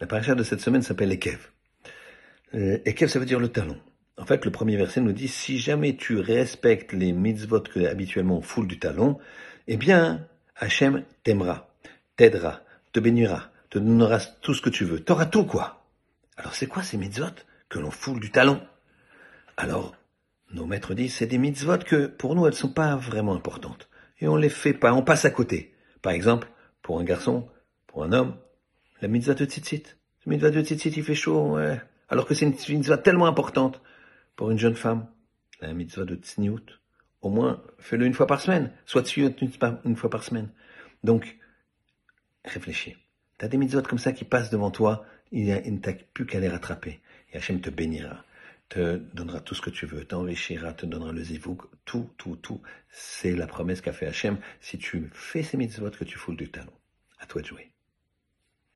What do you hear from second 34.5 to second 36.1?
une jeune femme, la mitzvah